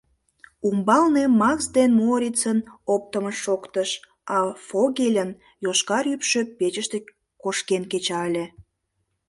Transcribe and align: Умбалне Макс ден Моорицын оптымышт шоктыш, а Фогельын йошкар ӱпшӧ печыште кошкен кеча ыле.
Умбалне 0.67 1.23
Макс 1.41 1.65
ден 1.77 1.91
Моорицын 1.99 2.59
оптымышт 2.93 3.41
шоктыш, 3.45 3.89
а 4.35 4.37
Фогельын 4.67 5.31
йошкар 5.63 6.05
ӱпшӧ 6.13 6.41
печыште 6.57 6.97
кошкен 7.41 7.83
кеча 7.91 8.19
ыле. 8.29 8.45